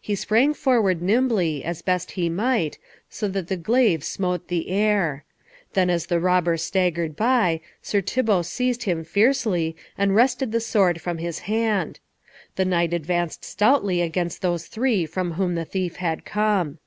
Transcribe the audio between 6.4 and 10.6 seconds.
staggered by, Sir Thibault seized him fiercely, and wrested the